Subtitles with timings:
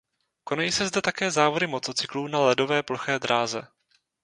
[0.43, 3.67] Konají se zde také závody motocyklů na ledové ploché dráze.